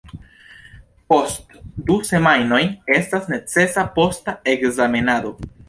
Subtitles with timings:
[1.13, 1.51] Post
[1.91, 2.61] du semajnoj
[2.97, 5.39] estas necesa posta ekzamenado.